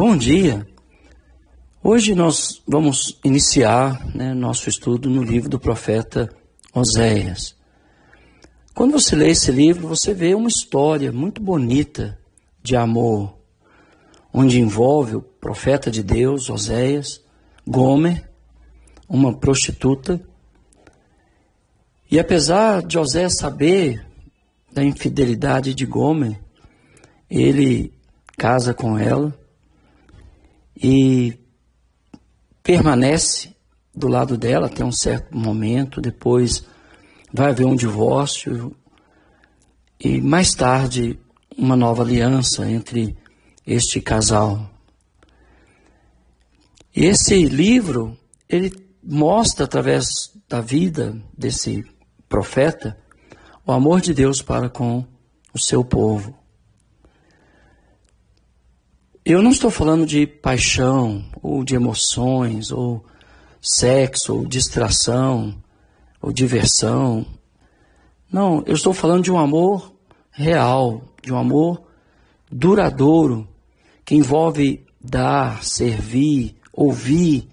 [0.00, 0.64] Bom dia!
[1.82, 6.32] Hoje nós vamos iniciar né, nosso estudo no livro do profeta
[6.72, 7.56] Oséias.
[8.72, 12.16] Quando você lê esse livro, você vê uma história muito bonita
[12.62, 13.36] de amor,
[14.32, 17.20] onde envolve o profeta de Deus, Oséias,
[17.66, 18.30] Gomer,
[19.08, 20.20] uma prostituta.
[22.08, 24.06] E apesar de Oséias saber
[24.72, 26.40] da infidelidade de Gomer,
[27.28, 27.92] ele
[28.36, 29.36] casa com ela
[30.80, 31.38] e
[32.62, 33.54] permanece
[33.94, 36.64] do lado dela até um certo momento, depois
[37.32, 38.74] vai haver um divórcio
[39.98, 41.18] e mais tarde
[41.56, 43.16] uma nova aliança entre
[43.66, 44.70] este casal.
[46.94, 48.16] E esse livro,
[48.48, 48.72] ele
[49.02, 50.06] mostra através
[50.48, 51.84] da vida desse
[52.28, 52.96] profeta
[53.66, 55.04] o amor de Deus para com
[55.52, 56.37] o seu povo.
[59.30, 63.04] Eu não estou falando de paixão, ou de emoções, ou
[63.60, 65.62] sexo, ou distração,
[66.18, 67.26] ou diversão.
[68.32, 69.94] Não, eu estou falando de um amor
[70.30, 71.82] real, de um amor
[72.50, 73.46] duradouro,
[74.02, 77.50] que envolve dar, servir, ouvir,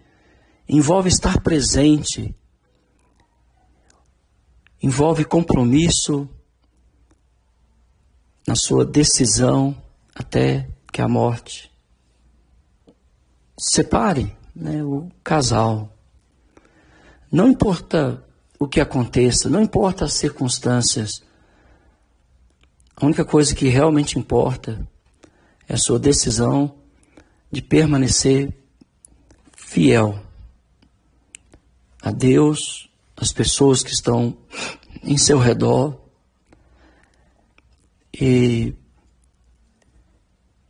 [0.70, 2.34] envolve estar presente,
[4.82, 6.26] envolve compromisso
[8.48, 9.76] na sua decisão
[10.16, 11.70] até que a morte
[13.60, 15.94] separe né, o casal.
[17.30, 18.24] Não importa
[18.58, 21.22] o que aconteça, não importa as circunstâncias,
[22.96, 24.88] a única coisa que realmente importa
[25.68, 26.74] é a sua decisão
[27.52, 28.58] de permanecer
[29.52, 30.18] fiel
[32.02, 34.38] a Deus, às pessoas que estão
[35.04, 36.00] em seu redor
[38.14, 38.74] e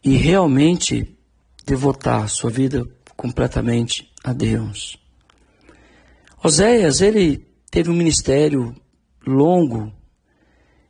[0.05, 1.17] e realmente
[1.65, 4.99] devotar sua vida completamente a Deus.
[6.43, 8.75] Oséias, ele teve um ministério
[9.25, 9.91] longo,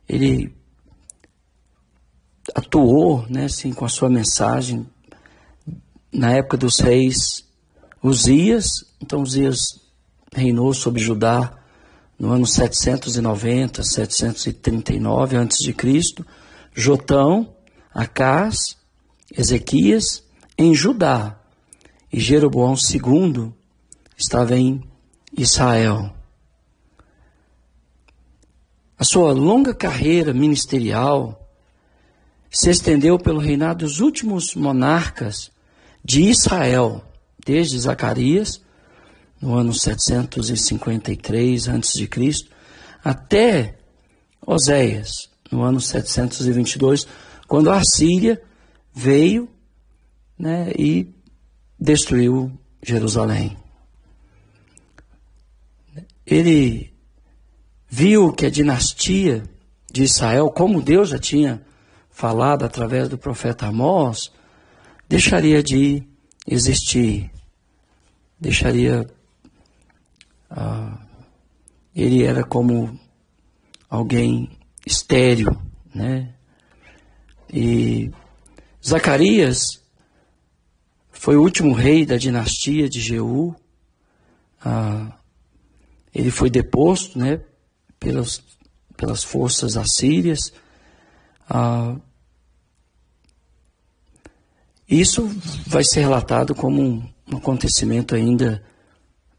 [0.06, 0.54] ele
[2.54, 4.86] atuou, né, assim, com a sua mensagem
[6.12, 7.46] na época dos reis
[8.02, 8.66] Uzias,
[9.00, 9.56] então Uzias
[10.34, 11.58] reinou sobre Judá
[12.18, 15.74] no ano 790, 739 a.C.,
[16.74, 17.56] Jotão,
[17.94, 18.76] Acás,
[19.30, 20.24] Ezequias
[20.56, 21.38] em Judá
[22.12, 23.52] e Jeroboão II
[24.16, 24.82] estava em
[25.36, 26.14] Israel.
[28.98, 31.46] A sua longa carreira ministerial
[32.50, 35.50] se estendeu pelo reinado dos últimos monarcas
[36.02, 37.04] de Israel,
[37.44, 38.62] desde Zacarias,
[39.40, 42.08] no ano 753 a.C.,
[43.04, 43.78] até
[44.46, 47.06] Oséias, no ano 722,
[47.46, 48.40] quando a Síria
[48.96, 49.46] veio
[50.38, 51.14] né, e
[51.78, 52.50] destruiu
[52.82, 53.54] Jerusalém.
[56.26, 56.90] Ele
[57.86, 59.44] viu que a dinastia
[59.92, 61.62] de Israel, como Deus já tinha
[62.10, 64.32] falado através do profeta Amós,
[65.06, 66.02] deixaria de
[66.46, 67.30] existir,
[68.40, 69.06] deixaria.
[70.48, 70.98] Ah,
[71.94, 72.98] ele era como
[73.90, 74.50] alguém
[74.86, 75.54] estéril,
[75.94, 76.32] né?
[77.52, 78.10] E
[78.86, 79.82] Zacarias
[81.10, 83.52] foi o último rei da dinastia de Jeú.
[84.64, 85.18] Ah,
[86.14, 87.40] ele foi deposto né,
[87.98, 88.40] pelas,
[88.96, 90.52] pelas forças assírias.
[91.50, 91.96] Ah,
[94.88, 95.26] isso
[95.66, 98.64] vai ser relatado como um, um acontecimento ainda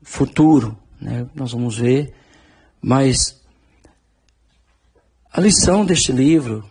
[0.01, 1.25] futuro, né?
[1.33, 2.13] nós vamos ver,
[2.81, 3.17] mas
[5.31, 6.69] a lição deste livro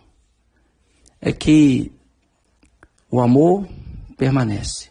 [1.19, 1.91] é que
[3.09, 3.67] o amor
[4.17, 4.89] permanece.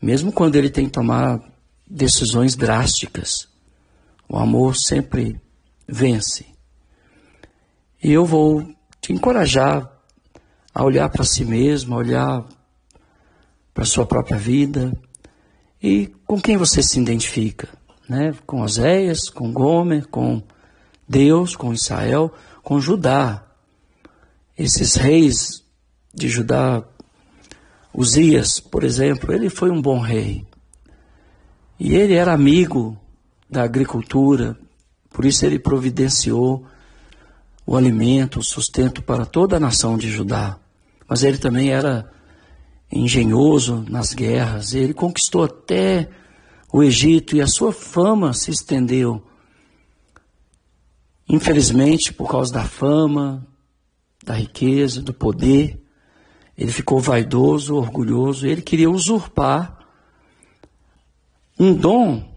[0.00, 1.40] Mesmo quando ele tem que tomar
[1.86, 3.48] decisões drásticas,
[4.28, 5.40] o amor sempre
[5.86, 6.46] vence.
[8.02, 8.62] E eu vou
[9.00, 9.90] te encorajar
[10.72, 12.44] a olhar para si mesmo, a olhar
[13.74, 14.92] para sua própria vida
[15.82, 17.68] e com quem você se identifica,
[18.08, 18.34] né?
[18.46, 20.42] Com Oséias, com Gomer, com
[21.08, 22.32] Deus, com Israel,
[22.62, 23.44] com Judá.
[24.56, 25.64] Esses reis
[26.18, 26.82] de Judá,
[27.94, 30.46] Uzias, por exemplo, ele foi um bom rei.
[31.80, 32.98] E ele era amigo
[33.48, 34.58] da agricultura,
[35.10, 36.66] por isso ele providenciou
[37.64, 40.58] o alimento, o sustento para toda a nação de Judá.
[41.08, 42.10] Mas ele também era
[42.90, 46.08] engenhoso nas guerras, ele conquistou até
[46.72, 49.22] o Egito e a sua fama se estendeu.
[51.28, 53.46] Infelizmente, por causa da fama,
[54.24, 55.78] da riqueza, do poder,
[56.58, 59.78] ele ficou vaidoso, orgulhoso, ele queria usurpar
[61.56, 62.28] um dom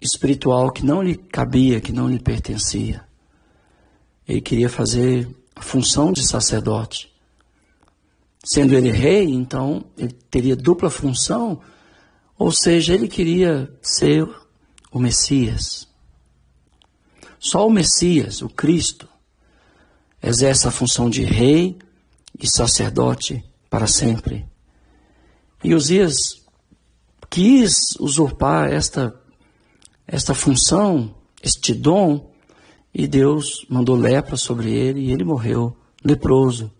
[0.00, 3.04] espiritual que não lhe cabia, que não lhe pertencia.
[4.26, 7.12] Ele queria fazer a função de sacerdote.
[8.42, 11.60] Sendo ele rei, então ele teria dupla função,
[12.38, 14.26] ou seja, ele queria ser
[14.90, 15.86] o Messias.
[17.38, 19.06] Só o Messias, o Cristo,
[20.22, 21.78] exerce a função de rei
[22.38, 24.44] e sacerdote para sempre.
[25.62, 26.16] E Osias
[27.30, 29.14] quis usurpar esta,
[30.06, 32.28] esta função, este dom,
[32.92, 36.72] e Deus mandou lepra sobre ele e ele morreu leproso.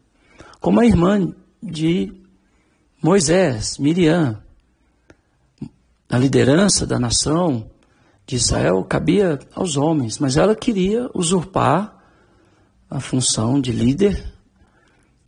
[0.60, 1.32] Como a irmã
[1.62, 2.12] de
[3.00, 4.42] Moisés, Miriam,
[6.08, 7.70] a liderança da nação
[8.26, 11.96] de Israel cabia aos homens, mas ela queria usurpar
[12.90, 14.32] a função de líder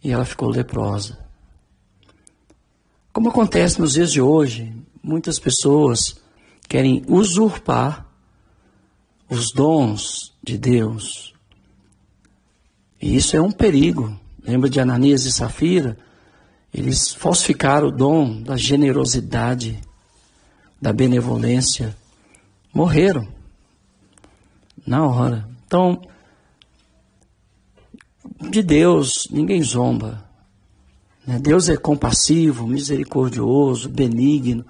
[0.03, 1.22] e ela ficou leprosa.
[3.13, 5.99] Como acontece nos dias de hoje, muitas pessoas
[6.67, 8.07] querem usurpar
[9.29, 11.35] os dons de Deus.
[13.01, 14.19] E isso é um perigo.
[14.43, 15.99] Lembra de Ananias e Safira?
[16.73, 19.79] Eles falsificaram o dom da generosidade,
[20.81, 21.95] da benevolência.
[22.73, 23.29] Morreram
[24.87, 25.47] na hora.
[25.67, 26.01] Então,
[28.51, 30.32] de Deus ninguém zomba.
[31.27, 31.39] Né?
[31.39, 34.65] Deus é compassivo, misericordioso, benigno.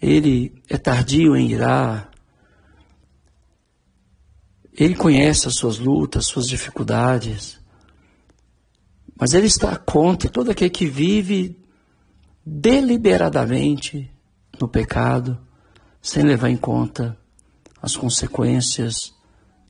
[0.00, 2.10] Ele é tardio em irar.
[4.72, 7.58] Ele conhece as suas lutas, suas dificuldades.
[9.18, 11.58] Mas ele está contra todo aquele que vive
[12.46, 14.10] deliberadamente
[14.60, 15.38] no pecado,
[16.00, 17.18] sem levar em conta
[17.82, 18.94] as consequências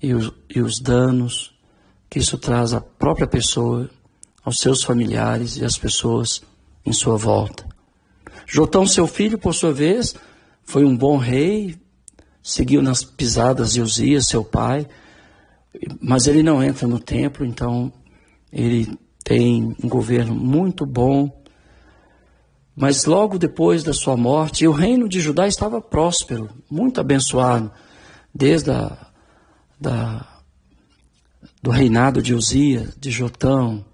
[0.02, 1.58] e os, e os danos
[2.08, 3.90] que isso traz à própria pessoa,
[4.48, 6.42] aos seus familiares e às pessoas
[6.84, 7.66] em sua volta.
[8.46, 10.14] Jotão, seu filho, por sua vez,
[10.64, 11.76] foi um bom rei,
[12.42, 14.86] seguiu nas pisadas de Uzias, seu pai,
[16.00, 17.92] mas ele não entra no templo, então
[18.50, 21.30] ele tem um governo muito bom.
[22.74, 27.70] Mas logo depois da sua morte, o reino de Judá estava próspero, muito abençoado,
[28.34, 29.06] desde a
[29.78, 30.26] da
[31.62, 33.84] do reinado de Uzias, de Jotão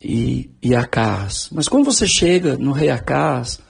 [0.00, 1.48] e, e Acás.
[1.52, 3.60] Mas quando você chega no rei Acás,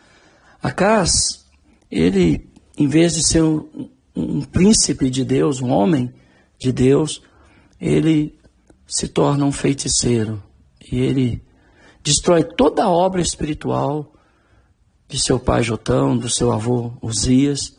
[0.62, 1.44] Acás,
[1.91, 2.49] ele,
[2.79, 6.12] em vez de ser um, um príncipe de Deus, um homem
[6.59, 7.23] de Deus,
[7.81, 8.38] ele
[8.87, 10.43] se torna um feiticeiro.
[10.91, 11.43] E ele
[12.03, 14.12] destrói toda a obra espiritual
[15.09, 17.76] de seu pai Jotão, do seu avô Uzias,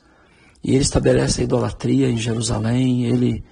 [0.63, 3.43] e ele estabelece a idolatria em Jerusalém, ele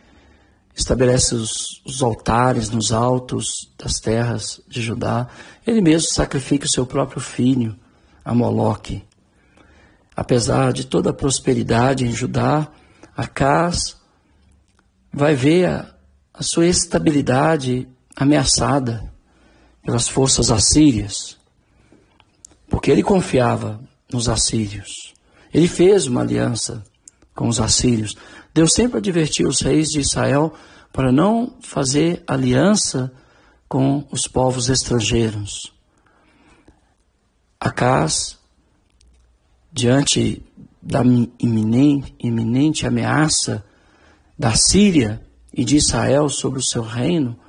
[0.79, 5.27] estabelece os, os, altares nos altos das terras de Judá.
[5.65, 7.77] Ele mesmo sacrifica o seu próprio filho
[8.23, 9.03] a Moloque.
[10.15, 12.67] Apesar de toda a prosperidade em Judá,
[13.15, 13.97] Acás
[15.11, 15.93] vai ver a,
[16.33, 19.11] a sua estabilidade ameaçada
[19.83, 21.37] pelas forças assírias,
[22.69, 23.81] porque ele confiava
[24.11, 25.13] nos assírios.
[25.53, 26.83] Ele fez uma aliança
[27.35, 28.15] com os assírios.
[28.59, 30.53] Deus sempre advertiu os reis de Israel
[30.91, 33.09] para não fazer aliança
[33.69, 35.73] com os povos estrangeiros.
[37.57, 38.37] Acas,
[39.71, 40.43] diante
[40.81, 41.01] da
[41.39, 43.63] iminente, iminente ameaça
[44.37, 47.39] da Síria e de Israel sobre o seu reino,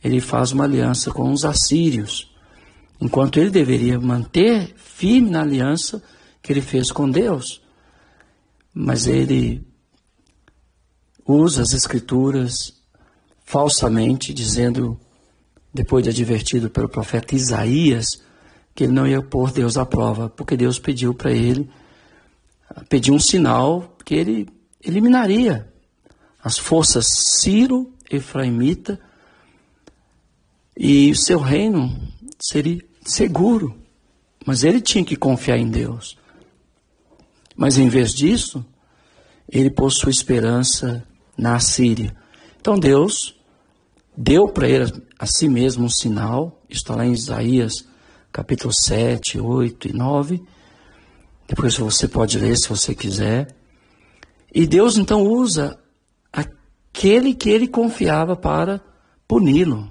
[0.00, 2.32] ele faz uma aliança com os assírios,
[3.00, 6.00] enquanto ele deveria manter firme na aliança
[6.40, 7.60] que ele fez com Deus.
[8.72, 9.66] Mas ele
[11.26, 12.72] usa as escrituras
[13.44, 14.98] falsamente, dizendo,
[15.72, 18.06] depois de advertido pelo profeta Isaías,
[18.74, 21.68] que ele não ia pôr Deus à prova, porque Deus pediu para ele,
[22.88, 24.48] pediu um sinal que ele
[24.84, 25.72] eliminaria
[26.42, 27.06] as forças
[27.40, 29.00] Ciro, Efraimita,
[30.76, 31.90] e o seu reino
[32.38, 33.76] seria seguro.
[34.44, 36.16] Mas ele tinha que confiar em Deus.
[37.56, 38.64] Mas em vez disso,
[39.48, 41.04] ele pôs sua esperança
[41.36, 42.14] na Síria.
[42.60, 43.34] Então Deus
[44.16, 47.84] deu para ele a si mesmo um sinal, está lá em Isaías
[48.32, 50.42] capítulo 7, 8 e 9.
[51.48, 53.48] Depois você pode ler se você quiser.
[54.54, 55.78] E Deus então usa
[56.32, 58.80] aquele que ele confiava para
[59.26, 59.90] puni-lo.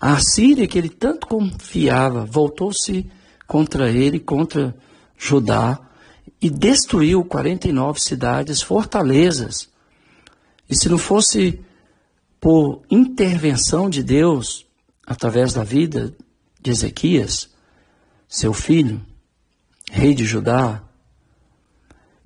[0.00, 3.10] A Síria que ele tanto confiava voltou-se
[3.46, 4.76] contra ele, contra
[5.16, 5.80] Judá,
[6.40, 9.68] e destruiu 49 cidades, fortalezas
[10.68, 11.60] e se não fosse
[12.40, 14.66] por intervenção de Deus,
[15.06, 16.14] através da vida
[16.60, 17.48] de Ezequias,
[18.28, 19.00] seu filho,
[19.90, 20.82] rei de Judá,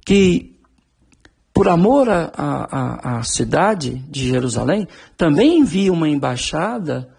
[0.05, 0.51] que
[1.53, 7.13] por amor à cidade de Jerusalém, também envia uma embaixada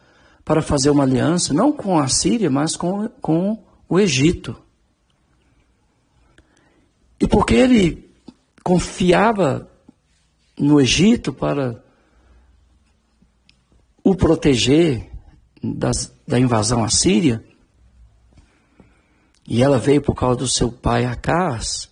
[0.44, 4.56] para fazer uma aliança, não com a Síria, mas com, com o Egito.
[7.20, 8.10] E porque ele
[8.63, 9.70] confiava
[10.62, 11.84] no Egito para
[14.03, 15.10] o proteger
[15.62, 17.44] das, da invasão assíria,
[19.48, 21.89] e ela veio por causa do seu pai Acás,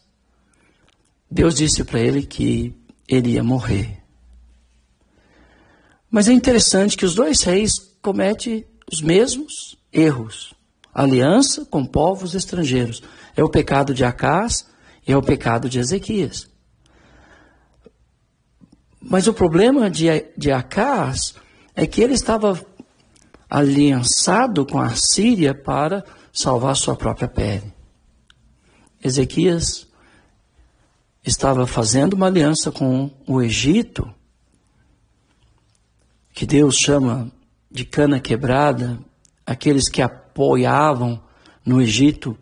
[1.29, 2.73] Deus disse para ele que
[3.07, 4.03] ele ia morrer.
[6.09, 7.71] Mas é interessante que os dois reis
[8.01, 10.53] cometem os mesmos erros.
[10.93, 13.01] Aliança com povos estrangeiros.
[13.35, 14.65] É o pecado de Acás
[15.07, 16.49] e é o pecado de Ezequias.
[19.01, 21.35] Mas o problema de, de Acás
[21.75, 22.59] é que ele estava
[23.49, 27.73] aliançado com a Síria para salvar sua própria pele.
[29.03, 29.87] Ezequias
[31.25, 34.13] estava fazendo uma aliança com o Egito,
[36.33, 37.31] que Deus chama
[37.71, 38.99] de cana quebrada,
[39.45, 41.21] aqueles que apoiavam
[41.65, 42.37] no Egito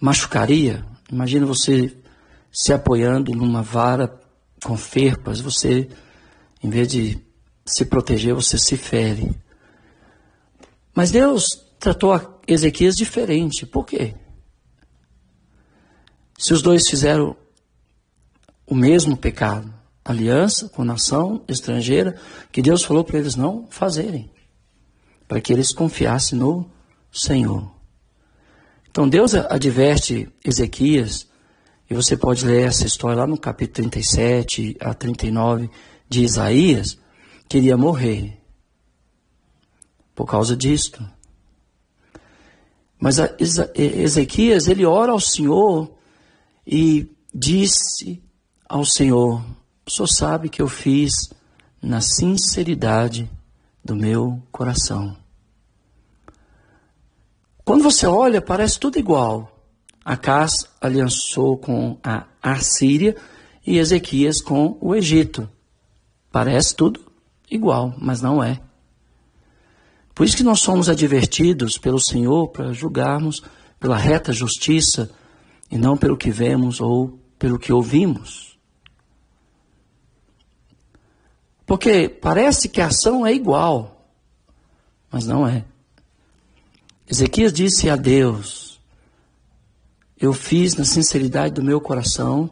[0.00, 0.84] machucaria.
[1.10, 1.96] Imagina você
[2.52, 4.08] se apoiando numa vara
[4.64, 5.88] com ferpas, você,
[6.62, 7.18] em vez de
[7.66, 9.30] se proteger, você se fere.
[10.94, 11.44] Mas Deus
[11.78, 13.66] tratou Ezequias diferente.
[13.66, 14.14] Por quê?
[16.38, 17.36] Se os dois fizeram
[18.66, 19.72] o mesmo pecado,
[20.04, 22.18] aliança com nação estrangeira,
[22.50, 24.30] que Deus falou para eles não fazerem,
[25.28, 26.70] para que eles confiassem no
[27.12, 27.70] Senhor.
[28.90, 31.26] Então Deus adverte Ezequias,
[31.88, 35.70] e você pode ler essa história lá no capítulo 37 a 39
[36.08, 36.98] de Isaías,
[37.48, 38.40] que iria morrer
[40.14, 41.04] por causa disto.
[42.98, 43.16] Mas
[43.74, 45.92] Ezequias, ele ora ao Senhor
[46.66, 48.22] e disse
[48.66, 49.44] ao Senhor:
[49.84, 51.12] O Senhor sabe que eu fiz
[51.82, 53.30] na sinceridade
[53.84, 55.14] do meu coração.
[57.62, 59.53] Quando você olha, parece tudo igual.
[60.04, 63.16] Acás aliançou com a Assíria
[63.66, 65.48] e Ezequias com o Egito.
[66.30, 67.00] Parece tudo
[67.50, 68.60] igual, mas não é.
[70.14, 73.42] Por isso que nós somos advertidos pelo Senhor para julgarmos
[73.80, 75.10] pela reta justiça
[75.70, 78.58] e não pelo que vemos ou pelo que ouvimos.
[81.66, 84.08] Porque parece que a ação é igual,
[85.10, 85.64] mas não é.
[87.06, 88.73] Ezequias disse a Deus:
[90.18, 92.50] Eu fiz na sinceridade do meu coração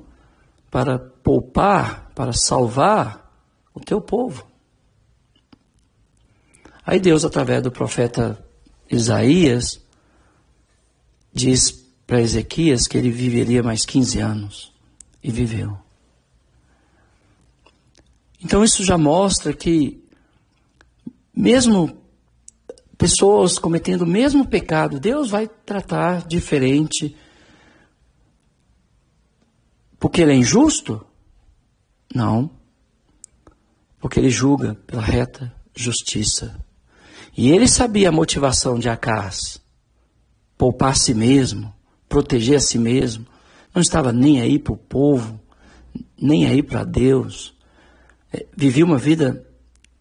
[0.71, 3.33] para poupar, para salvar
[3.75, 4.47] o teu povo.
[6.85, 8.45] Aí Deus, através do profeta
[8.91, 9.81] Isaías,
[11.33, 11.71] diz
[12.07, 14.73] para Ezequias que ele viveria mais 15 anos.
[15.23, 15.79] E viveu.
[18.43, 20.03] Então isso já mostra que,
[21.33, 21.97] mesmo
[22.99, 27.17] pessoas cometendo o mesmo pecado, Deus vai tratar diferente.
[30.03, 31.07] Porque ele é injusto?
[32.13, 32.51] Não.
[34.01, 36.59] Porque ele julga pela reta justiça.
[37.37, 39.63] E ele sabia a motivação de Acás:
[40.59, 41.73] poupar a si mesmo,
[42.09, 43.25] proteger a si mesmo.
[43.73, 45.41] Não estava nem aí para o povo,
[46.21, 47.55] nem aí para Deus.
[48.33, 49.47] É, vivia uma vida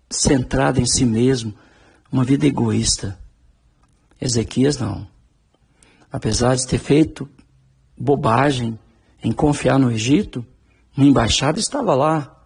[0.09, 1.53] centrada em si mesmo,
[2.11, 3.19] uma vida egoísta.
[4.19, 5.07] Ezequias não.
[6.11, 7.29] Apesar de ter feito
[7.95, 8.79] bobagem
[9.23, 10.45] em confiar no Egito,
[10.95, 12.37] uma embaixada estava lá.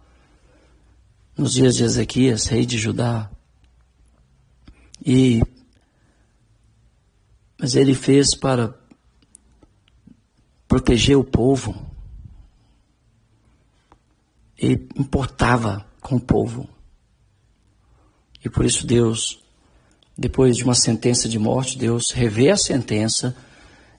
[1.36, 3.30] Nos dias de Ezequias, rei de Judá,
[5.04, 5.42] e
[7.58, 8.74] mas ele fez para
[10.68, 11.74] proteger o povo.
[14.58, 16.68] Ele importava com o povo.
[18.44, 19.42] E por isso Deus,
[20.16, 23.36] depois de uma sentença de morte, Deus revê a sentença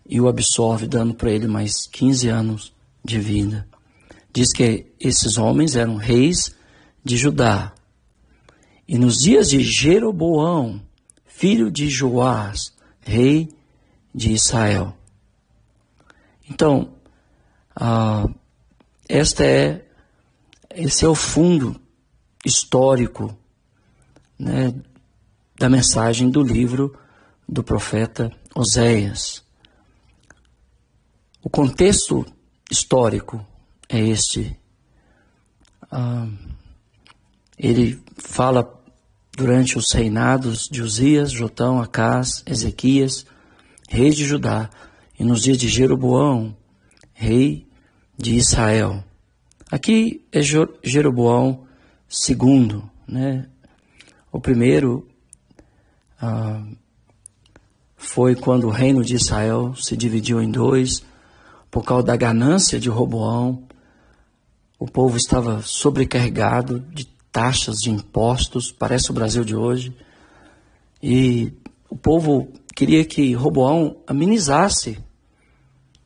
[0.08, 2.74] e o absorve, dando para ele mais 15 anos
[3.04, 3.68] de vida.
[4.32, 6.56] Diz que esses homens eram reis
[7.04, 7.74] de Judá.
[8.88, 10.82] E nos dias de Jeroboão,
[11.26, 13.50] filho de Joás, rei
[14.14, 14.96] de Israel.
[16.50, 16.94] Então,
[17.76, 18.28] ah,
[19.10, 19.86] esta é,
[20.74, 21.80] esse é o fundo
[22.46, 23.38] histórico
[24.40, 24.74] né,
[25.58, 26.98] da mensagem do livro
[27.48, 29.47] do profeta Oséias.
[31.48, 32.26] O contexto
[32.70, 33.40] histórico
[33.88, 34.60] é este.
[35.90, 36.28] Ah,
[37.58, 38.70] ele fala
[39.32, 43.26] durante os reinados de Uzias, Jotão, Acás, Ezequias,
[43.88, 44.70] reis de Judá,
[45.18, 46.54] e nos dias de Jeroboão,
[47.14, 47.66] rei
[48.18, 49.02] de Israel.
[49.72, 51.66] Aqui é Jeroboão
[52.30, 53.48] II, né?
[54.34, 55.08] O primeiro
[56.22, 56.62] ah,
[57.96, 61.08] foi quando o reino de Israel se dividiu em dois,
[61.70, 63.64] por causa da ganância de Roboão.
[64.80, 69.96] O povo estava sobrecarregado de taxas, de impostos, parece o Brasil de hoje.
[71.02, 71.54] E
[71.90, 74.98] o povo queria que Roboão amenizasse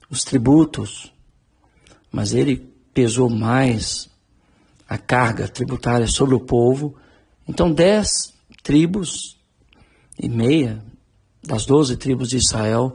[0.10, 1.13] os tributos,
[2.12, 4.10] mas ele pesou mais
[4.88, 6.96] a carga tributária sobre o povo.
[7.48, 8.10] Então, dez
[8.62, 9.38] tribos
[10.20, 10.84] e meia
[11.44, 12.94] das doze tribos de Israel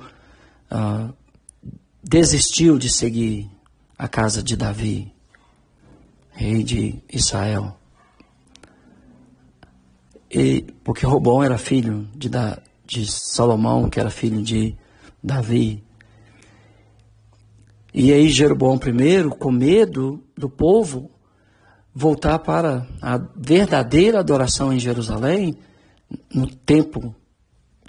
[0.70, 1.12] uh,
[2.08, 3.50] desistiu de seguir
[3.98, 5.12] a casa de Davi,
[6.30, 7.76] rei de Israel.
[10.30, 14.76] E, porque Robão era filho de, da, de Salomão, que era filho de
[15.20, 15.82] Davi.
[17.92, 21.10] E aí Jeroboão I, com medo do povo
[21.92, 25.56] voltar para a verdadeira adoração em Jerusalém,
[26.32, 27.14] no tempo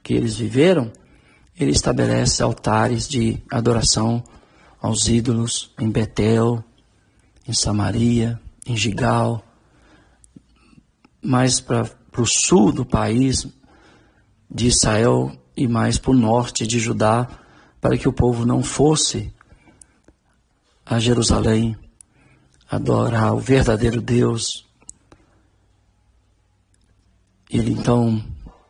[0.02, 0.92] que eles viveram,
[1.60, 4.24] ele estabelece altares de adoração
[4.80, 6.64] aos ídolos em Betel,
[7.48, 9.44] em Samaria, em Gigal,
[11.22, 13.48] mais para o sul do país
[14.50, 17.28] de Israel e mais para o norte de Judá,
[17.82, 19.34] para que o povo não fosse
[20.86, 21.76] a Jerusalém
[22.70, 24.66] adorar o verdadeiro Deus.
[27.50, 28.24] Ele então,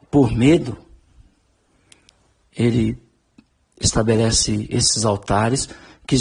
[0.09, 0.86] por medo,
[2.57, 2.97] ele
[3.79, 5.69] estabelece esses altares
[6.05, 6.17] que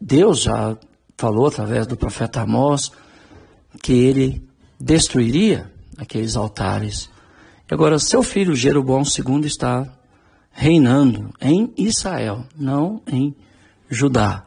[0.00, 0.76] Deus já
[1.16, 2.92] falou através do profeta Amós
[3.82, 4.46] que ele
[4.78, 7.08] destruiria aqueles altares.
[7.70, 9.86] Agora seu filho Jeroboão II está
[10.52, 13.34] reinando em Israel, não em
[13.88, 14.44] Judá.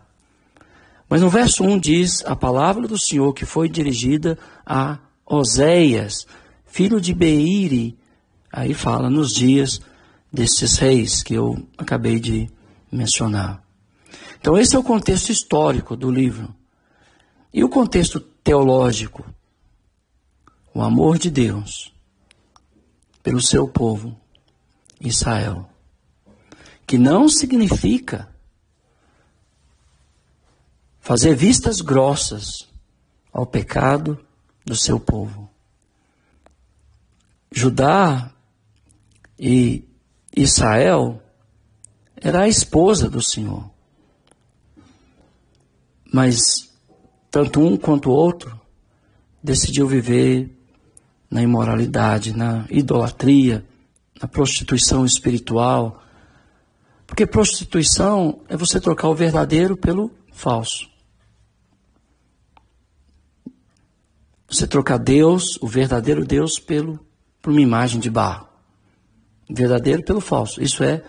[1.09, 6.25] Mas no verso 1 diz a palavra do Senhor que foi dirigida a Oséias,
[6.65, 7.97] filho de Beire.
[8.51, 9.81] Aí fala nos dias
[10.31, 12.49] desses reis que eu acabei de
[12.91, 13.63] mencionar.
[14.39, 16.53] Então, esse é o contexto histórico do livro.
[17.53, 19.25] E o contexto teológico?
[20.73, 21.93] O amor de Deus
[23.21, 24.19] pelo seu povo,
[24.99, 25.69] Israel.
[26.87, 28.33] Que não significa
[30.99, 32.67] fazer vistas grossas
[33.31, 34.23] ao pecado
[34.65, 35.49] do seu povo.
[37.51, 38.31] Judá
[39.37, 39.83] e
[40.35, 41.21] Israel
[42.15, 43.69] era a esposa do Senhor.
[46.13, 46.71] Mas
[47.29, 48.59] tanto um quanto o outro
[49.41, 50.55] decidiu viver
[51.29, 53.65] na imoralidade, na idolatria,
[54.21, 56.03] na prostituição espiritual.
[57.07, 60.89] Porque prostituição é você trocar o verdadeiro pelo falso.
[64.47, 66.99] Você trocar Deus, o verdadeiro Deus, pelo,
[67.41, 68.50] por uma imagem de barro.
[69.53, 70.61] Verdadeiro pelo falso.
[70.61, 71.03] Isso é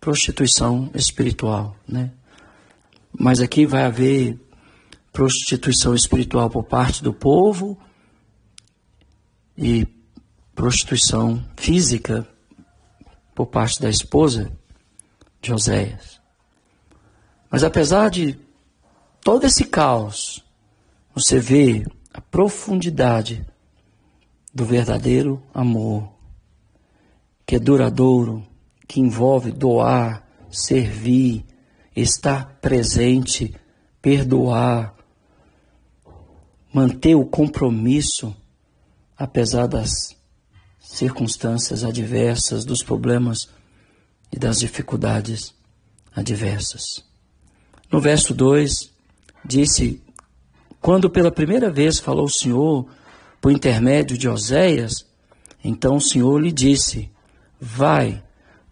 [0.00, 2.10] prostituição espiritual, né?
[3.18, 4.38] Mas aqui vai haver
[5.12, 7.78] prostituição espiritual por parte do povo
[9.56, 9.86] e
[10.54, 12.26] prostituição física
[13.34, 14.52] por parte da esposa
[15.40, 16.20] de Oséias.
[17.50, 18.38] Mas apesar de
[19.22, 20.44] todo esse caos,
[21.14, 23.44] você vê a profundidade
[24.52, 26.13] do verdadeiro amor,
[27.46, 28.46] que é duradouro,
[28.86, 31.44] que envolve doar, servir,
[31.94, 33.54] estar presente,
[34.00, 34.94] perdoar,
[36.72, 38.34] manter o compromisso,
[39.16, 39.90] apesar das
[40.80, 43.48] circunstâncias adversas, dos problemas
[44.32, 45.54] e das dificuldades
[46.14, 46.82] adversas.
[47.90, 48.70] No verso 2,
[49.44, 50.02] disse
[50.84, 52.86] quando pela primeira vez falou o Senhor
[53.40, 54.92] por intermédio de Oséias,
[55.64, 57.10] então o Senhor lhe disse:
[57.66, 58.22] Vai,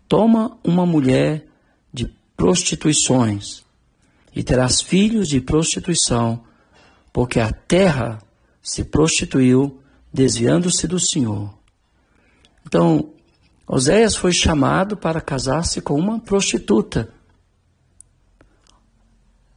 [0.06, 1.46] toma uma mulher
[1.90, 3.64] de prostituições
[4.36, 6.44] e terás filhos de prostituição,
[7.10, 8.18] porque a terra
[8.62, 9.80] se prostituiu,
[10.12, 11.54] desviando-se do Senhor.
[12.66, 13.14] Então,
[13.66, 17.08] Oséias foi chamado para casar-se com uma prostituta.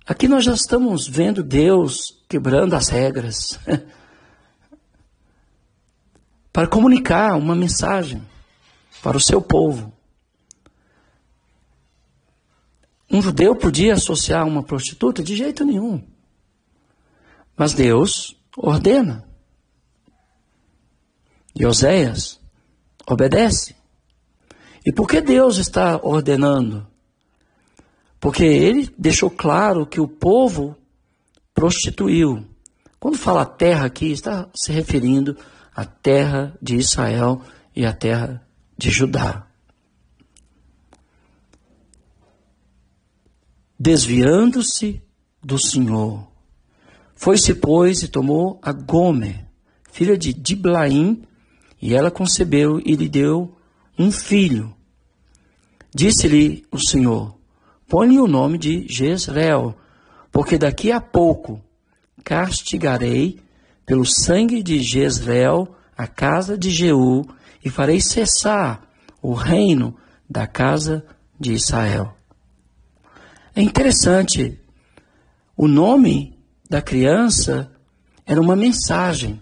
[0.07, 1.97] Aqui nós já estamos vendo Deus
[2.29, 3.59] quebrando as regras
[6.53, 8.23] para comunicar uma mensagem
[9.05, 9.93] para o seu povo.
[13.07, 15.21] Um judeu podia associar uma prostituta?
[15.21, 16.03] De jeito nenhum.
[17.55, 19.23] Mas Deus ordena.
[21.53, 22.41] E Oséias
[23.07, 23.75] obedece.
[24.83, 26.87] E por que Deus está ordenando?
[28.19, 30.75] Porque ele deixou claro que o povo
[31.53, 32.43] prostituiu.
[32.99, 35.37] Quando fala terra aqui, está se referindo
[35.75, 37.39] à terra de Israel
[37.75, 38.44] e à terra
[38.77, 39.47] de Judá.
[43.77, 45.01] Desviando-se
[45.43, 46.27] do Senhor,
[47.15, 49.45] foi-se, pois, e tomou a Gomer,
[49.91, 51.23] filha de Diblaim,
[51.81, 53.55] e ela concebeu e lhe deu
[53.97, 54.75] um filho.
[55.93, 57.37] Disse-lhe o Senhor:
[57.87, 59.75] Põe-lhe o nome de Jezreel,
[60.31, 61.61] porque daqui a pouco
[62.23, 63.39] castigarei
[63.85, 67.23] pelo sangue de Jezreel a casa de Jeú
[67.65, 68.87] e farei cessar
[69.19, 69.97] o reino
[70.29, 71.03] da casa
[71.39, 72.15] de Israel.
[73.55, 74.61] É interessante,
[75.57, 76.37] o nome
[76.69, 77.71] da criança
[78.23, 79.41] era uma mensagem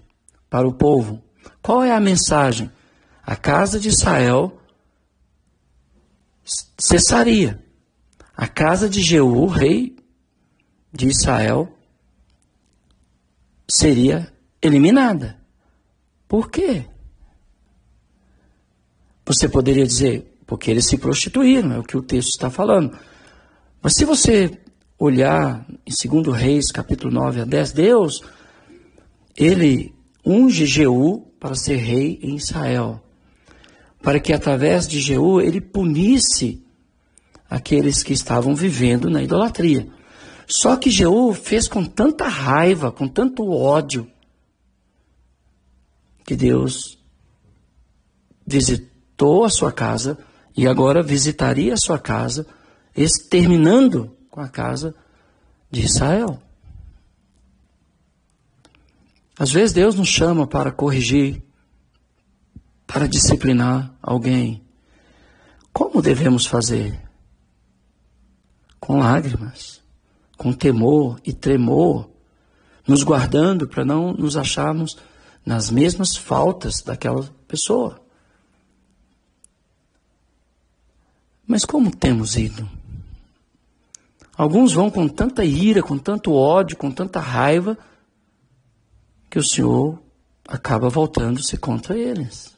[0.49, 1.21] para o povo.
[1.61, 2.71] Qual é a mensagem?
[3.25, 4.57] A casa de Israel
[6.79, 7.61] cessaria.
[8.35, 9.97] A casa de Jeú, rei
[10.93, 11.77] de Israel,
[13.69, 14.31] seria
[14.61, 15.37] eliminada.
[16.27, 16.85] Por quê?
[19.25, 22.97] Você poderia dizer, porque eles se prostituíram, é o que o texto está falando.
[23.81, 24.59] Mas se você
[24.99, 28.21] olhar em 2 Reis, capítulo 9 a 10, Deus,
[29.37, 29.93] ele
[30.25, 33.01] unge Jeú para ser rei em Israel,
[34.01, 36.63] para que através de Jeú ele punisse
[37.49, 39.87] aqueles que estavam vivendo na idolatria.
[40.47, 44.09] Só que Jeú fez com tanta raiva, com tanto ódio,
[46.25, 46.97] que Deus
[48.45, 48.92] visitou
[49.45, 50.17] a sua casa
[50.55, 52.45] e agora visitaria a sua casa,
[52.95, 54.93] exterminando com a casa
[55.69, 56.41] de Israel.
[59.37, 61.43] Às vezes Deus nos chama para corrigir,
[62.85, 64.63] para disciplinar alguém.
[65.71, 66.99] Como devemos fazer?
[68.79, 69.83] Com lágrimas
[70.43, 72.09] com temor e tremor,
[72.85, 74.97] nos guardando para não nos acharmos
[75.45, 78.02] nas mesmas faltas daquela pessoa.
[81.45, 82.67] Mas como temos ido?
[84.35, 87.77] Alguns vão com tanta ira, com tanto ódio, com tanta raiva,
[89.29, 90.01] que o Senhor
[90.47, 92.57] acaba voltando-se contra eles.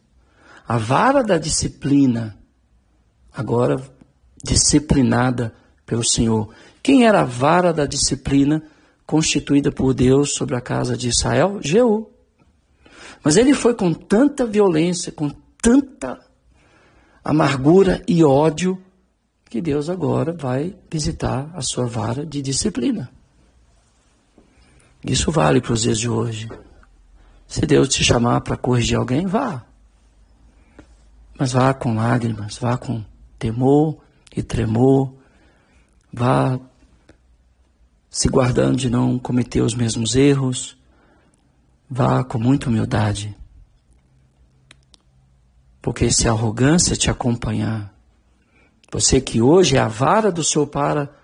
[0.68, 2.38] A vara da disciplina,
[3.32, 3.82] agora
[4.44, 5.54] disciplinada
[5.86, 8.64] pelo Senhor, quem era a vara da disciplina
[9.06, 11.60] constituída por Deus sobre a casa de Israel?
[11.62, 12.10] Jeú.
[13.24, 15.30] Mas ele foi com tanta violência, com
[15.62, 16.20] tanta
[17.26, 18.80] amargura e ódio,
[19.50, 23.10] que Deus agora vai visitar a sua vara de disciplina.
[25.04, 26.48] Isso vale para os dias de hoje.
[27.48, 29.66] Se Deus te chamar para corrigir alguém, vá.
[31.38, 33.04] Mas vá com lágrimas, vá com
[33.40, 33.98] temor
[34.36, 35.12] e tremor,
[36.14, 36.60] vá
[38.08, 40.78] se guardando de não cometer os mesmos erros,
[41.90, 43.36] vá com muita humildade.
[45.86, 47.94] Porque se a arrogância te acompanhar,
[48.92, 51.16] você que hoje é a vara do Senhor para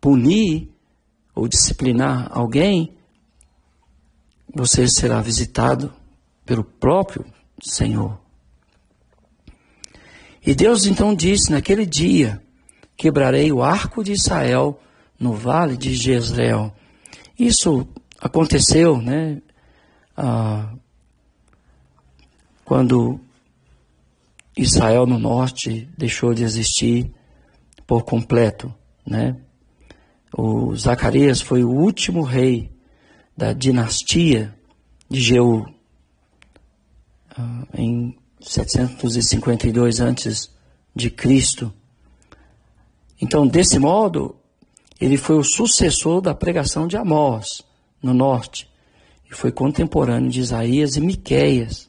[0.00, 0.72] punir
[1.34, 2.96] ou disciplinar alguém,
[4.54, 5.92] você será visitado
[6.46, 7.26] pelo próprio
[7.60, 8.16] Senhor.
[10.46, 12.40] E Deus então disse: naquele dia
[12.96, 14.80] quebrarei o arco de Israel
[15.18, 16.72] no vale de Jezreel.
[17.36, 17.84] Isso
[18.20, 19.42] aconteceu, né?
[20.16, 20.72] Ah,
[22.64, 23.20] quando
[24.56, 27.10] Israel no norte deixou de existir
[27.86, 28.72] por completo,
[29.06, 29.36] né?
[30.36, 32.70] O Zacarias foi o último rei
[33.36, 34.54] da dinastia
[35.08, 35.66] de Jeú
[37.36, 40.50] ah, em 752 antes
[40.94, 41.72] de Cristo.
[43.20, 44.36] Então, desse modo,
[45.00, 47.46] ele foi o sucessor da pregação de Amós,
[48.02, 48.68] no norte,
[49.30, 51.88] e foi contemporâneo de Isaías e Miqueias.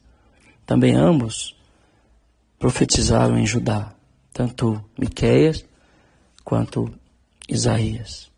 [0.64, 1.55] Também ambos
[2.58, 3.94] profetizaram em Judá,
[4.32, 5.64] tanto Miqueias
[6.44, 6.92] quanto
[7.48, 8.30] Isaías.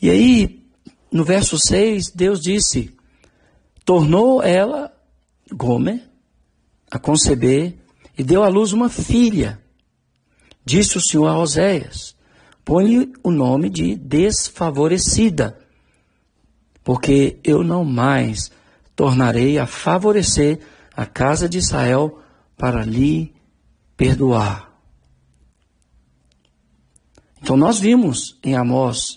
[0.00, 0.64] E aí,
[1.10, 2.94] no verso 6, Deus disse:
[3.84, 4.92] Tornou ela,
[5.52, 6.02] Gomer,
[6.90, 7.76] a conceber
[8.16, 9.60] e deu à luz uma filha.
[10.64, 12.16] Disse o Senhor a Oséias:
[12.68, 15.58] põe o nome de desfavorecida,
[16.84, 18.50] porque eu não mais
[18.94, 20.60] tornarei a favorecer
[20.94, 22.17] a casa de Israel
[22.58, 23.32] para lhe
[23.96, 24.68] perdoar.
[27.40, 29.16] Então nós vimos em Amós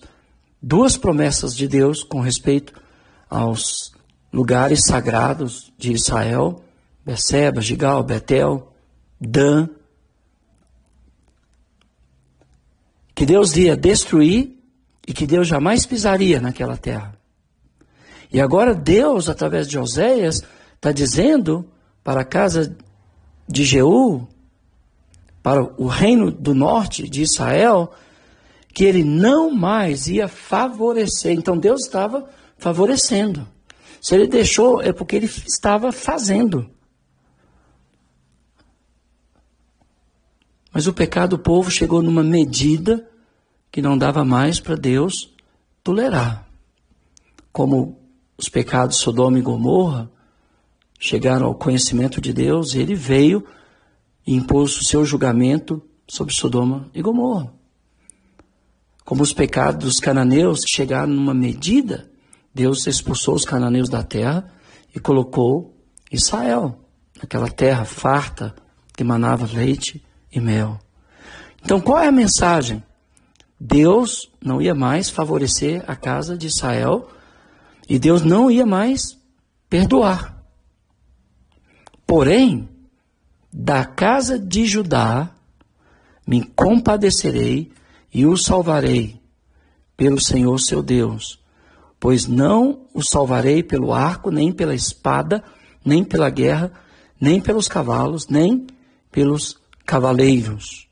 [0.62, 2.80] duas promessas de Deus com respeito
[3.30, 3.92] aos
[4.32, 6.64] lugares sagrados de Israel,
[7.04, 8.72] Beceba, Gigal, Betel,
[9.20, 9.68] Dan,
[13.16, 14.58] que Deus ia destruir
[15.08, 17.20] e que Deus jamais pisaria naquela terra.
[18.32, 20.42] E agora Deus, através de Oséias,
[20.76, 21.70] está dizendo
[22.04, 22.76] para a casa
[23.48, 24.28] de Jeú,
[25.42, 27.92] para o reino do norte de Israel,
[28.74, 31.32] que ele não mais ia favorecer.
[31.32, 33.48] Então Deus estava favorecendo.
[34.02, 36.70] Se ele deixou, é porque ele estava fazendo.
[40.74, 43.08] Mas o pecado do povo chegou numa medida
[43.72, 45.34] que não dava mais para Deus
[45.84, 46.48] tolerar.
[47.52, 48.00] Como
[48.38, 50.10] os pecados de Sodoma e Gomorra
[51.02, 53.44] chegaram ao conhecimento de Deus, ele veio
[54.26, 57.52] e impôs o seu julgamento sobre Sodoma e Gomorra.
[59.04, 62.08] Como os pecados dos cananeus chegaram numa medida,
[62.54, 64.54] Deus expulsou os cananeus da terra
[64.96, 65.76] e colocou
[66.12, 66.80] Israel,
[67.20, 68.54] aquela terra farta
[68.96, 70.80] que manava leite e mel.
[71.64, 72.84] Então, qual é a mensagem?
[73.60, 77.10] Deus não ia mais favorecer a casa de Israel
[77.90, 79.18] e Deus não ia mais
[79.68, 80.41] perdoar.
[82.12, 82.68] Porém,
[83.54, 85.34] da casa de Judá
[86.28, 87.72] me compadecerei
[88.14, 89.22] e o salvarei
[89.96, 91.40] pelo Senhor seu Deus,
[91.98, 95.42] pois não o salvarei pelo arco, nem pela espada,
[95.86, 96.74] nem pela guerra,
[97.18, 98.68] nem pelos cavalos, nem
[99.10, 100.90] pelos cavaleiros.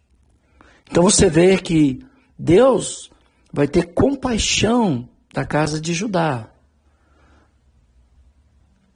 [0.90, 2.02] Então você vê que
[2.38, 3.12] Deus
[3.52, 6.50] vai ter compaixão da casa de Judá.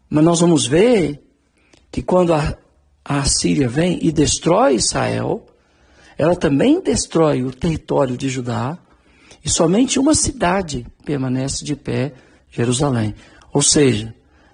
[0.09, 1.22] Mas nós vamos ver
[1.93, 2.58] que quando a,
[3.06, 5.45] a Síria vem e destrói Israel,
[6.17, 8.79] ela também destrói o território de Judá
[9.45, 12.15] e somente uma cidade permanece de pé,
[12.49, 13.13] Jerusalém.
[13.53, 14.12] Ou seja,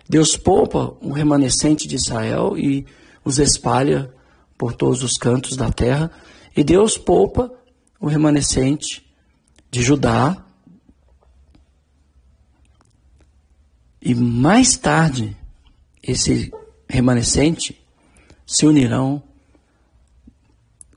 [0.08, 2.86] Deus poupa o remanescente de Israel e
[3.24, 4.14] os espalha
[4.58, 6.12] por todos os cantos da terra,
[6.58, 7.50] e Deus poupa
[8.02, 9.10] o remanescente
[9.72, 10.46] de Judá.
[14.02, 15.38] E mais tarde,
[16.04, 16.52] esse
[16.90, 17.80] remanescente
[18.46, 19.22] se unirão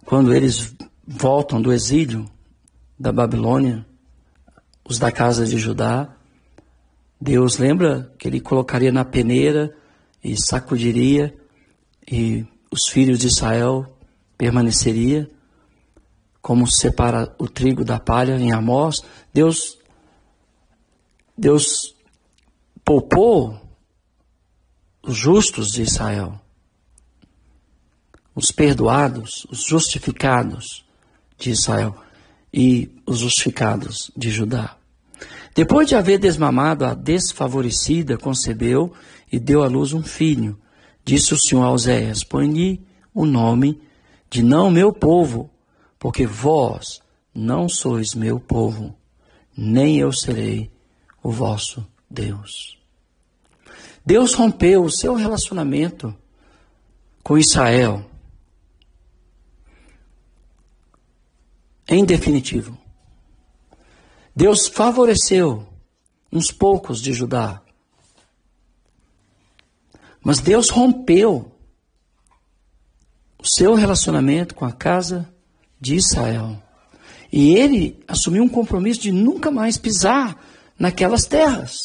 [0.07, 0.75] quando eles
[1.07, 2.29] voltam do exílio
[2.99, 3.87] da Babilônia,
[4.85, 6.17] os da casa de Judá.
[7.21, 9.77] Deus lembra que ele colocaria na peneira
[10.25, 11.35] e sacudiria
[12.11, 13.87] e os filhos de Israel
[14.37, 15.31] permaneceria,
[16.41, 18.97] como separa o trigo da palha em Amós,
[19.33, 19.79] Deus
[21.37, 21.95] Deus
[22.85, 23.62] poupou
[25.03, 26.41] os justos de Israel,
[28.35, 30.85] os perdoados, os justificados
[31.39, 31.97] de Israel
[32.53, 34.77] e os justificados de Judá.
[35.55, 38.93] Depois de haver desmamado a desfavorecida, concebeu
[39.31, 40.59] e deu à luz um filho,
[41.05, 42.81] Disse o Senhor a Oséias: Põe-lhe
[43.13, 43.81] o nome
[44.31, 45.51] de não meu povo,
[45.99, 47.03] porque vós
[47.35, 48.95] não sois meu povo,
[49.57, 50.71] nem eu serei
[51.23, 52.79] o vosso Deus.
[54.05, 56.15] Deus rompeu o seu relacionamento
[57.23, 58.05] com Israel.
[61.87, 62.77] Em definitivo,
[64.35, 65.67] Deus favoreceu
[66.33, 67.61] uns poucos de Judá,
[70.25, 71.53] mas Deus rompeu
[73.39, 75.33] o seu relacionamento com a casa
[75.81, 76.63] de Israel.
[77.31, 80.41] E ele assumiu um compromisso de nunca mais pisar
[80.79, 81.77] naquelas terras.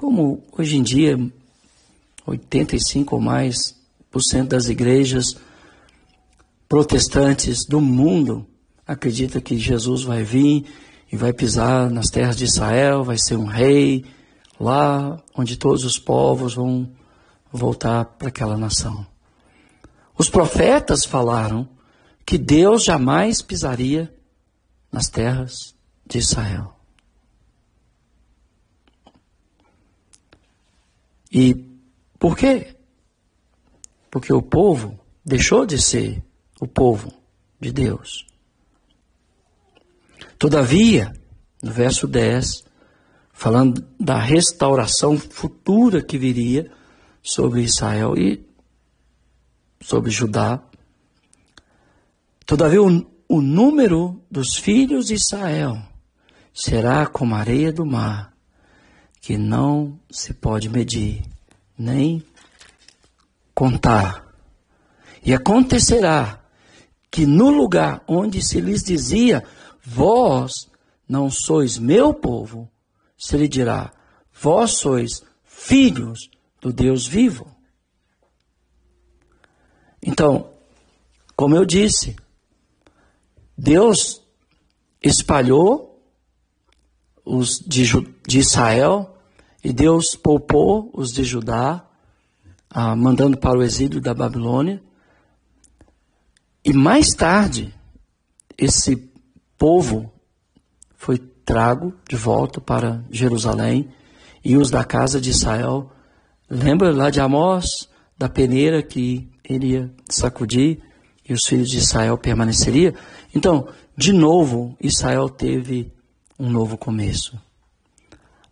[0.00, 1.18] Como hoje em dia,
[2.24, 3.76] 85 ou mais
[4.10, 5.36] por cento das igrejas
[6.66, 8.46] protestantes do mundo
[8.86, 10.64] acredita que Jesus vai vir
[11.12, 14.06] e vai pisar nas terras de Israel, vai ser um rei,
[14.58, 16.90] lá onde todos os povos vão
[17.52, 19.06] voltar para aquela nação.
[20.16, 21.68] Os profetas falaram
[22.24, 24.10] que Deus jamais pisaria
[24.90, 25.74] nas terras
[26.06, 26.79] de Israel.
[31.30, 31.54] E
[32.18, 32.74] por quê?
[34.10, 36.22] Porque o povo deixou de ser
[36.60, 37.12] o povo
[37.60, 38.26] de Deus.
[40.38, 41.12] Todavia,
[41.62, 42.64] no verso 10,
[43.32, 46.70] falando da restauração futura que viria
[47.22, 48.44] sobre Israel e
[49.80, 50.62] sobre Judá.
[52.44, 55.80] Todavia, o, o número dos filhos de Israel
[56.52, 58.29] será como a areia do mar,
[59.20, 61.22] que não se pode medir,
[61.76, 62.24] nem
[63.54, 64.26] contar.
[65.22, 66.42] E acontecerá
[67.10, 69.44] que no lugar onde se lhes dizia,
[69.84, 70.52] vós
[71.06, 72.70] não sois meu povo,
[73.18, 73.92] se lhe dirá:
[74.32, 76.30] Vós sois filhos
[76.60, 77.54] do Deus vivo.
[80.02, 80.54] Então,
[81.36, 82.16] como eu disse,
[83.56, 84.22] Deus
[85.02, 85.89] espalhou
[87.24, 87.84] os de,
[88.26, 89.16] de Israel
[89.62, 91.84] e Deus poupou os de Judá,
[92.68, 94.82] ah, mandando para o exílio da Babilônia.
[96.64, 97.74] E mais tarde,
[98.56, 98.96] esse
[99.58, 100.12] povo
[100.96, 103.88] foi trago de volta para Jerusalém
[104.44, 105.90] e os da casa de Israel.
[106.48, 110.82] Lembra lá de Amós, da peneira que ele ia sacudir
[111.28, 112.92] e os filhos de Israel permaneceriam?
[113.34, 115.92] Então, de novo, Israel teve
[116.40, 117.38] um novo começo.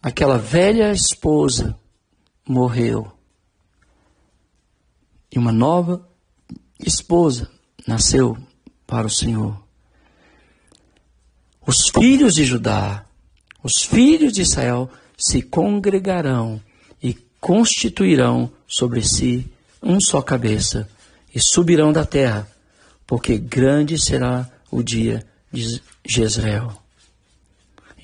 [0.03, 1.75] Aquela velha esposa
[2.47, 3.11] morreu.
[5.33, 6.07] E uma nova
[6.79, 7.51] esposa
[7.87, 8.37] nasceu
[8.87, 9.59] para o Senhor.
[11.67, 13.07] Os filhos de Judá,
[13.63, 16.61] os filhos de Israel se congregarão
[17.03, 19.51] e constituirão sobre si
[19.83, 20.87] um só cabeça
[21.35, 22.47] e subirão da terra,
[23.07, 26.88] porque grande será o dia de Jezreel.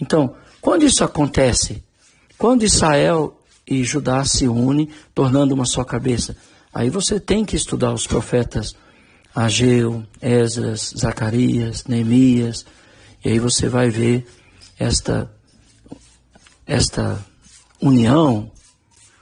[0.01, 1.83] Então, quando isso acontece,
[2.39, 6.37] quando Israel e Judá se unem, tornando uma só cabeça,
[6.73, 8.75] aí você tem que estudar os profetas
[9.35, 12.65] Ageu, Esdras, Zacarias, Neemias,
[13.25, 14.27] e aí você vai ver
[14.79, 15.31] esta,
[16.67, 17.25] esta
[17.81, 18.51] união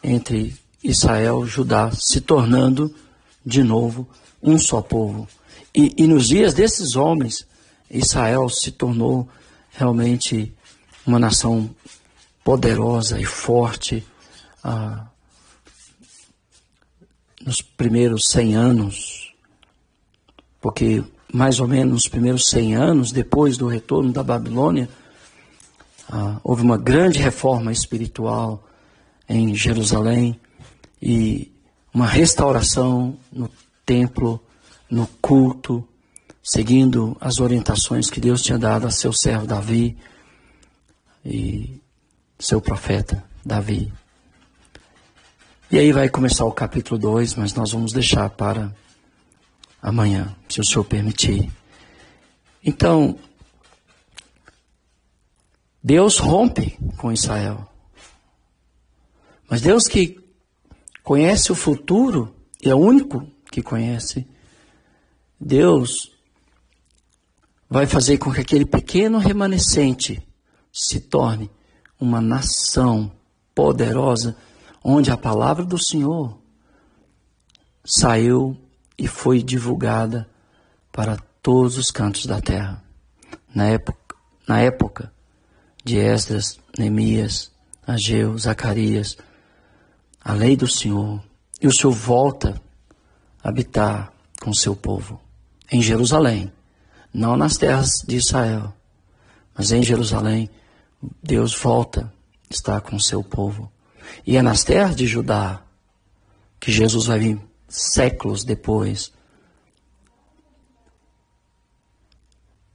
[0.02, 2.94] entre Israel e Judá se tornando
[3.44, 4.08] de novo
[4.42, 5.26] um só povo.
[5.74, 7.46] E, e nos dias desses homens,
[7.90, 9.28] Israel se tornou
[9.70, 10.52] realmente
[11.07, 11.71] uma nação
[12.45, 14.05] poderosa e forte
[14.62, 15.07] ah,
[17.45, 19.35] nos primeiros 100 anos,
[20.61, 24.88] porque mais ou menos nos primeiros 100 anos, depois do retorno da Babilônia,
[26.09, 28.69] ah, houve uma grande reforma espiritual
[29.29, 30.38] em Jerusalém
[31.01, 31.51] e
[31.93, 33.51] uma restauração no
[33.85, 34.41] templo,
[34.91, 35.87] no culto,
[36.43, 39.97] seguindo as orientações que Deus tinha dado a seu servo Davi
[41.24, 41.80] e
[42.38, 43.92] seu profeta Davi.
[45.70, 48.74] E aí vai começar o capítulo 2, mas nós vamos deixar para
[49.80, 51.50] amanhã, se o Senhor permitir.
[52.64, 53.18] Então,
[55.82, 57.68] Deus rompe com Israel.
[59.48, 60.20] Mas Deus que
[61.02, 64.26] conhece o futuro, e é o único que conhece,
[65.40, 66.12] Deus
[67.68, 70.22] vai fazer com que aquele pequeno remanescente
[70.72, 71.50] se torne
[72.00, 73.12] uma nação
[73.54, 74.37] poderosa,
[74.82, 76.38] onde a palavra do Senhor
[77.85, 78.56] saiu
[78.96, 80.28] e foi divulgada
[80.90, 82.82] para todos os cantos da terra.
[83.54, 84.16] Na época,
[84.48, 85.12] na época
[85.85, 87.50] de Esdras, Neemias,
[87.87, 89.16] Ageu, Zacarias,
[90.24, 91.22] a lei do Senhor,
[91.61, 92.61] e o Senhor volta
[93.42, 95.20] a habitar com seu povo
[95.70, 96.52] em Jerusalém,
[97.12, 98.72] não nas terras de Israel,
[99.56, 100.50] mas em Jerusalém
[101.23, 102.12] Deus volta
[102.51, 103.71] a estar com o seu povo.
[104.27, 105.62] E é nas terras de Judá
[106.61, 109.12] que Jesus vai vir séculos depois.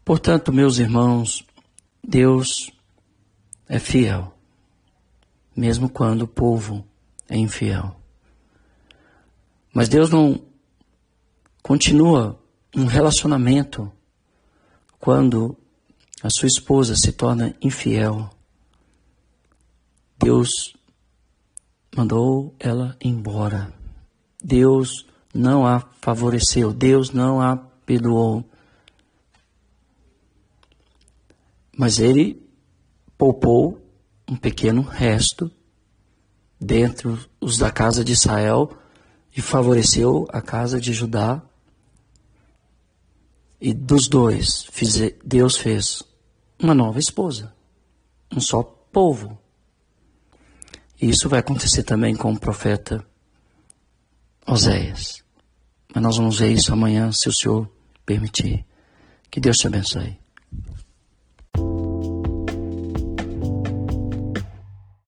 [0.04, 1.46] Portanto, meus irmãos,
[2.04, 2.72] Deus
[3.68, 4.34] é fiel,
[5.56, 6.86] mesmo quando o povo
[7.30, 7.96] é infiel.
[9.74, 10.42] Mas Deus não
[11.62, 12.42] continua
[12.76, 13.92] um relacionamento
[15.00, 15.58] quando
[16.22, 18.30] a sua esposa se torna infiel,
[20.18, 20.76] Deus
[21.96, 23.74] mandou ela embora.
[24.44, 28.44] Deus não a favoreceu, Deus não a perdoou.
[31.78, 32.44] Mas ele
[33.18, 33.80] poupou
[34.28, 35.52] um pequeno resto
[36.60, 38.76] dentro os da casa de Israel
[39.36, 41.42] e favoreceu a casa de Judá.
[43.62, 44.68] E dos dois,
[45.24, 46.04] Deus fez
[46.62, 47.54] uma nova esposa,
[48.32, 49.38] um só povo.
[51.00, 53.06] E isso vai acontecer também com o profeta
[54.46, 55.24] Oséias.
[55.94, 57.70] Mas nós vamos ver isso amanhã, se o Senhor
[58.06, 58.66] permitir.
[59.30, 60.18] Que Deus te abençoe.